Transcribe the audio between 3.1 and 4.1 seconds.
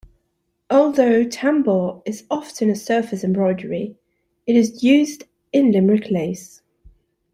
embroidery,